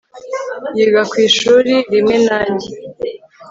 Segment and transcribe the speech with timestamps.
[0.77, 2.69] Yiga ku ishuri rimwe nanjye